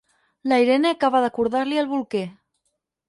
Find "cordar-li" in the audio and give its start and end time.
1.35-1.81